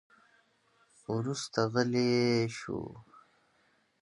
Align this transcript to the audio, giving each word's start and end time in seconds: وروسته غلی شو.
وروسته 1.15 1.59
غلی 1.73 2.11
شو. 2.57 2.79